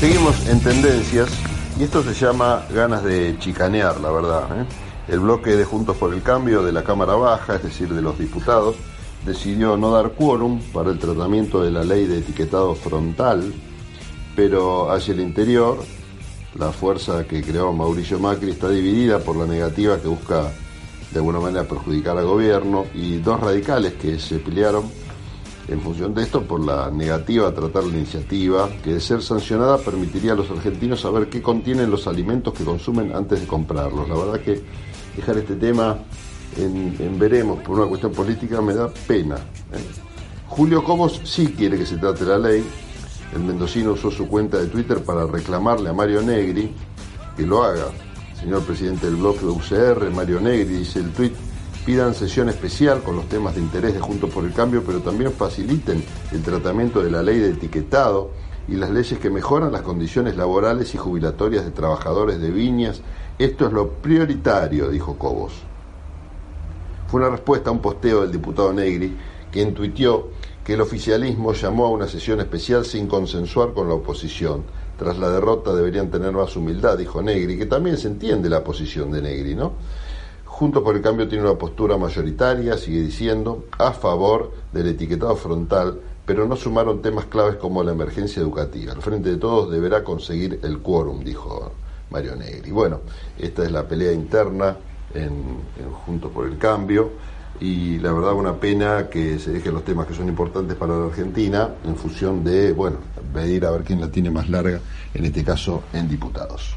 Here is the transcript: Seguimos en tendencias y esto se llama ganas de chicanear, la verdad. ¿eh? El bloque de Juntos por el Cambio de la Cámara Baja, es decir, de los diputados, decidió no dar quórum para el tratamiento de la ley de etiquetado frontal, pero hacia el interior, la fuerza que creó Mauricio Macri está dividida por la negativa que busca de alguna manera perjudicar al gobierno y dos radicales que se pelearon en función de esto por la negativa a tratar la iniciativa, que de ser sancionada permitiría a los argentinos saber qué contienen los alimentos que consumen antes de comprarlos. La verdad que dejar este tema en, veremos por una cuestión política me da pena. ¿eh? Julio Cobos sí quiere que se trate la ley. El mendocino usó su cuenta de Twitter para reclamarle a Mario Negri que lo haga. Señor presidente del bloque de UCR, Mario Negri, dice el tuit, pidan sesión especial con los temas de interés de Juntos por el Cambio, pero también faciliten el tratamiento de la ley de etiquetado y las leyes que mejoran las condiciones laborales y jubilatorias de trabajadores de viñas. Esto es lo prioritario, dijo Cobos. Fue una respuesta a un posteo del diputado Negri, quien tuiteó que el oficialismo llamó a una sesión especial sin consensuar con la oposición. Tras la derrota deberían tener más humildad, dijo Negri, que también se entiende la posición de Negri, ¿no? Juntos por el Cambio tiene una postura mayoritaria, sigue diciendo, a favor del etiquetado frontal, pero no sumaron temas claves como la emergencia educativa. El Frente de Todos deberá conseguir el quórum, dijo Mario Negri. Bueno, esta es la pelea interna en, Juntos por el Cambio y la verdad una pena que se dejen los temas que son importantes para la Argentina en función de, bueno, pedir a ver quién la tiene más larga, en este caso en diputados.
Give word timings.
Seguimos 0.00 0.46
en 0.46 0.60
tendencias 0.60 1.30
y 1.80 1.84
esto 1.84 2.02
se 2.02 2.12
llama 2.12 2.66
ganas 2.70 3.02
de 3.02 3.34
chicanear, 3.38 3.98
la 3.98 4.10
verdad. 4.10 4.60
¿eh? 4.60 4.66
El 5.08 5.20
bloque 5.20 5.56
de 5.56 5.64
Juntos 5.64 5.96
por 5.96 6.12
el 6.12 6.22
Cambio 6.22 6.62
de 6.62 6.70
la 6.70 6.84
Cámara 6.84 7.14
Baja, 7.14 7.54
es 7.54 7.62
decir, 7.62 7.88
de 7.88 8.02
los 8.02 8.18
diputados, 8.18 8.76
decidió 9.24 9.78
no 9.78 9.90
dar 9.90 10.10
quórum 10.10 10.60
para 10.74 10.90
el 10.90 10.98
tratamiento 10.98 11.62
de 11.62 11.70
la 11.70 11.82
ley 11.82 12.06
de 12.06 12.18
etiquetado 12.18 12.74
frontal, 12.74 13.54
pero 14.36 14.92
hacia 14.92 15.14
el 15.14 15.20
interior, 15.20 15.78
la 16.56 16.72
fuerza 16.72 17.26
que 17.26 17.42
creó 17.42 17.72
Mauricio 17.72 18.18
Macri 18.18 18.50
está 18.50 18.68
dividida 18.68 19.20
por 19.20 19.36
la 19.36 19.46
negativa 19.46 19.98
que 19.98 20.08
busca 20.08 20.52
de 21.10 21.18
alguna 21.18 21.40
manera 21.40 21.64
perjudicar 21.64 22.18
al 22.18 22.26
gobierno 22.26 22.84
y 22.92 23.16
dos 23.16 23.40
radicales 23.40 23.94
que 23.94 24.18
se 24.18 24.40
pelearon 24.40 24.84
en 25.68 25.80
función 25.80 26.14
de 26.14 26.22
esto 26.22 26.42
por 26.42 26.64
la 26.64 26.90
negativa 26.90 27.48
a 27.48 27.54
tratar 27.54 27.84
la 27.84 27.96
iniciativa, 27.96 28.68
que 28.84 28.94
de 28.94 29.00
ser 29.00 29.22
sancionada 29.22 29.78
permitiría 29.78 30.32
a 30.32 30.36
los 30.36 30.50
argentinos 30.50 31.00
saber 31.00 31.28
qué 31.28 31.42
contienen 31.42 31.90
los 31.90 32.06
alimentos 32.06 32.54
que 32.54 32.64
consumen 32.64 33.14
antes 33.14 33.40
de 33.40 33.46
comprarlos. 33.46 34.08
La 34.08 34.14
verdad 34.14 34.40
que 34.40 34.62
dejar 35.16 35.38
este 35.38 35.56
tema 35.56 35.98
en, 36.56 37.18
veremos 37.18 37.62
por 37.62 37.78
una 37.78 37.88
cuestión 37.88 38.12
política 38.12 38.60
me 38.60 38.74
da 38.74 38.88
pena. 38.88 39.36
¿eh? 39.36 40.04
Julio 40.48 40.84
Cobos 40.84 41.20
sí 41.24 41.48
quiere 41.56 41.76
que 41.78 41.86
se 41.86 41.96
trate 41.96 42.24
la 42.24 42.38
ley. 42.38 42.64
El 43.34 43.42
mendocino 43.42 43.92
usó 43.92 44.10
su 44.10 44.28
cuenta 44.28 44.58
de 44.58 44.68
Twitter 44.68 45.02
para 45.02 45.26
reclamarle 45.26 45.90
a 45.90 45.92
Mario 45.92 46.22
Negri 46.22 46.72
que 47.36 47.44
lo 47.44 47.64
haga. 47.64 47.86
Señor 48.38 48.62
presidente 48.62 49.06
del 49.06 49.16
bloque 49.16 49.40
de 49.40 49.46
UCR, 49.46 50.10
Mario 50.14 50.40
Negri, 50.40 50.76
dice 50.76 51.00
el 51.00 51.10
tuit, 51.10 51.32
pidan 51.86 52.14
sesión 52.14 52.48
especial 52.48 53.00
con 53.04 53.14
los 53.14 53.28
temas 53.28 53.54
de 53.54 53.60
interés 53.60 53.94
de 53.94 54.00
Juntos 54.00 54.28
por 54.30 54.44
el 54.44 54.52
Cambio, 54.52 54.82
pero 54.84 54.98
también 54.98 55.30
faciliten 55.30 56.02
el 56.32 56.42
tratamiento 56.42 57.00
de 57.00 57.12
la 57.12 57.22
ley 57.22 57.38
de 57.38 57.50
etiquetado 57.50 58.32
y 58.66 58.74
las 58.74 58.90
leyes 58.90 59.20
que 59.20 59.30
mejoran 59.30 59.70
las 59.70 59.82
condiciones 59.82 60.36
laborales 60.36 60.92
y 60.94 60.98
jubilatorias 60.98 61.64
de 61.64 61.70
trabajadores 61.70 62.40
de 62.40 62.50
viñas. 62.50 63.02
Esto 63.38 63.68
es 63.68 63.72
lo 63.72 63.88
prioritario, 63.88 64.90
dijo 64.90 65.16
Cobos. 65.16 65.52
Fue 67.06 67.20
una 67.20 67.30
respuesta 67.30 67.70
a 67.70 67.72
un 67.72 67.78
posteo 67.78 68.22
del 68.22 68.32
diputado 68.32 68.72
Negri, 68.72 69.16
quien 69.52 69.72
tuiteó 69.72 70.30
que 70.64 70.74
el 70.74 70.80
oficialismo 70.80 71.52
llamó 71.52 71.86
a 71.86 71.90
una 71.90 72.08
sesión 72.08 72.40
especial 72.40 72.84
sin 72.84 73.06
consensuar 73.06 73.72
con 73.72 73.86
la 73.86 73.94
oposición. 73.94 74.64
Tras 74.98 75.16
la 75.18 75.30
derrota 75.30 75.72
deberían 75.72 76.10
tener 76.10 76.32
más 76.32 76.56
humildad, 76.56 76.98
dijo 76.98 77.22
Negri, 77.22 77.56
que 77.56 77.66
también 77.66 77.96
se 77.96 78.08
entiende 78.08 78.50
la 78.50 78.64
posición 78.64 79.12
de 79.12 79.22
Negri, 79.22 79.54
¿no? 79.54 79.74
Juntos 80.46 80.82
por 80.82 80.96
el 80.96 81.02
Cambio 81.02 81.28
tiene 81.28 81.44
una 81.44 81.58
postura 81.58 81.98
mayoritaria, 81.98 82.78
sigue 82.78 83.02
diciendo, 83.02 83.66
a 83.78 83.92
favor 83.92 84.52
del 84.72 84.88
etiquetado 84.88 85.36
frontal, 85.36 86.00
pero 86.24 86.46
no 86.46 86.56
sumaron 86.56 87.02
temas 87.02 87.26
claves 87.26 87.56
como 87.56 87.82
la 87.82 87.92
emergencia 87.92 88.40
educativa. 88.40 88.92
El 88.92 89.02
Frente 89.02 89.30
de 89.30 89.36
Todos 89.36 89.70
deberá 89.70 90.02
conseguir 90.02 90.60
el 90.62 90.78
quórum, 90.78 91.22
dijo 91.22 91.72
Mario 92.10 92.36
Negri. 92.36 92.70
Bueno, 92.70 93.00
esta 93.38 93.64
es 93.64 93.72
la 93.72 93.86
pelea 93.86 94.12
interna 94.12 94.76
en, 95.14 95.58
Juntos 96.06 96.30
por 96.32 96.46
el 96.46 96.56
Cambio 96.56 97.10
y 97.60 97.98
la 97.98 98.12
verdad 98.12 98.32
una 98.32 98.54
pena 98.54 99.08
que 99.08 99.38
se 99.38 99.50
dejen 99.50 99.74
los 99.74 99.84
temas 99.84 100.06
que 100.06 100.14
son 100.14 100.28
importantes 100.28 100.76
para 100.76 100.96
la 100.96 101.06
Argentina 101.06 101.68
en 101.84 101.96
función 101.96 102.44
de, 102.44 102.72
bueno, 102.72 102.98
pedir 103.34 103.66
a 103.66 103.72
ver 103.72 103.82
quién 103.82 104.00
la 104.00 104.10
tiene 104.10 104.30
más 104.30 104.48
larga, 104.48 104.80
en 105.12 105.24
este 105.24 105.44
caso 105.44 105.82
en 105.92 106.08
diputados. 106.08 106.76